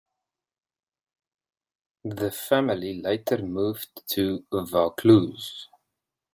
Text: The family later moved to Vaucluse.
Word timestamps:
The 2.03 2.31
family 2.31 3.03
later 3.03 3.37
moved 3.37 4.01
to 4.13 4.43
Vaucluse. 4.51 5.67